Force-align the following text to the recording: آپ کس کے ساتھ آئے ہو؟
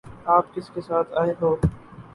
آپ 0.35 0.45
کس 0.55 0.69
کے 0.73 0.81
ساتھ 0.81 1.13
آئے 1.15 1.33
ہو؟ 1.41 1.55